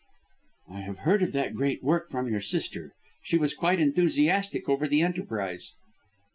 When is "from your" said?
2.09-2.41